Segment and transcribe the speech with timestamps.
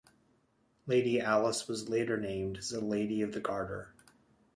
[0.87, 3.93] Lady Alice was later named as a Lady of the Garter.